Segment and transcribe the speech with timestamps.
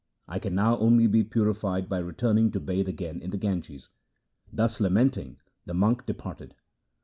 [0.27, 3.89] I can now only be purified by returning to bathe again in the Ganges.'
[4.51, 6.55] Thus lamenting the monk departed.